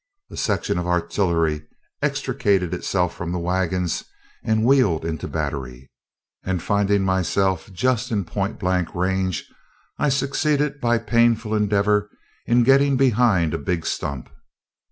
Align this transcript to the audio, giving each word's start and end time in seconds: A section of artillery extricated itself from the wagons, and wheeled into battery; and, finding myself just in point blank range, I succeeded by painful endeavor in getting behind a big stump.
A 0.31 0.35
section 0.35 0.79
of 0.79 0.87
artillery 0.87 1.61
extricated 2.01 2.73
itself 2.73 3.13
from 3.15 3.31
the 3.31 3.37
wagons, 3.37 4.03
and 4.43 4.65
wheeled 4.65 5.05
into 5.05 5.27
battery; 5.27 5.91
and, 6.43 6.59
finding 6.59 7.03
myself 7.03 7.71
just 7.71 8.09
in 8.09 8.25
point 8.25 8.57
blank 8.57 8.95
range, 8.95 9.47
I 9.99 10.09
succeeded 10.09 10.79
by 10.81 10.97
painful 10.97 11.53
endeavor 11.53 12.09
in 12.47 12.63
getting 12.63 12.97
behind 12.97 13.53
a 13.53 13.59
big 13.59 13.85
stump. 13.85 14.31